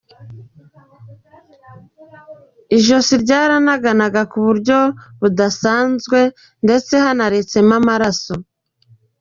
Ijosi 2.77 3.13
ryaranaganaga 3.23 4.21
ku 4.31 4.37
buryo 4.45 4.77
budasanzwe 5.19 6.19
ndetse 6.65 6.93
hanaretsemo 7.05 7.73
amaraso. 7.81 8.33